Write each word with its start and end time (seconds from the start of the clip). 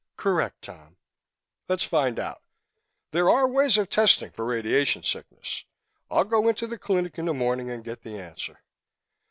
"Correct, 0.17 0.63
Tom." 0.63 0.97
"Let's 1.69 1.83
find 1.83 2.17
out. 2.17 2.41
There 3.11 3.29
are 3.29 3.47
ways 3.47 3.77
of 3.77 3.87
testing 3.91 4.31
for 4.31 4.43
radiation 4.45 5.03
sickness. 5.03 5.63
I'll 6.09 6.23
go 6.23 6.47
into 6.47 6.65
the 6.65 6.79
clinic 6.79 7.19
in 7.19 7.25
the 7.25 7.35
morning 7.35 7.69
and 7.69 7.83
get 7.83 8.01
the 8.01 8.19
answer." 8.19 8.63